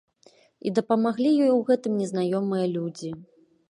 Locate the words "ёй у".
1.43-1.63